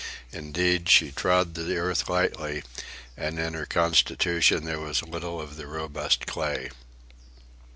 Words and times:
Indeed, 0.31 0.89
she 0.89 1.11
trod 1.11 1.53
the 1.53 1.77
earth 1.77 2.09
lightly, 2.09 2.63
and 3.15 3.37
in 3.37 3.53
her 3.53 3.67
constitution 3.67 4.65
there 4.65 4.79
was 4.79 5.03
little 5.03 5.39
of 5.39 5.57
the 5.57 5.67
robust 5.67 6.25
clay. 6.25 6.71